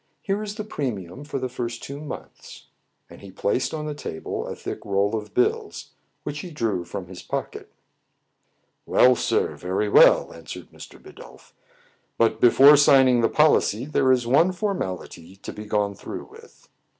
Here 0.23 0.41
is 0.41 0.55
the 0.55 0.63
premium 0.63 1.23
for 1.23 1.37
the 1.37 1.47
first 1.47 1.83
two 1.83 1.99
months." 2.01 2.65
And 3.07 3.21
he 3.21 3.29
placed 3.29 3.71
on 3.71 3.85
the 3.85 3.93
table 3.93 4.47
a 4.47 4.55
thick 4.55 4.83
roll 4.83 5.15
of 5.15 5.35
bills, 5.35 5.91
which 6.23 6.39
he 6.39 6.49
drew 6.49 6.83
from 6.85 7.05
his 7.05 7.21
pocket. 7.21 7.71
"Well, 8.87 9.15
sir, 9.15 9.55
very 9.55 9.89
well," 9.89 10.33
answered 10.33 10.71
Mr. 10.71 10.99
Bidulph." 10.99 11.53
But, 12.17 12.41
before 12.41 12.77
signing 12.77 13.21
the 13.21 13.29
policy, 13.29 13.85
there 13.85 14.11
is 14.11 14.25
one 14.25 14.53
for 14.53 14.73
mality 14.73 15.35
to 15.35 15.53
be 15.53 15.65
gone 15.65 15.93
through 15.93 16.25
with." 16.31 16.67